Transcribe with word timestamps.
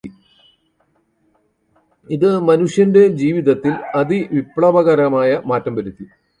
ഇതു് 2.09 2.31
മനുഷ്യന്റെ 2.41 3.07
ജീവിതത്തിൽ 3.07 3.73
അതിവിപ്ലവകരമായ 3.95 5.41
മാറ്റംവരുത്തി. 5.45 6.07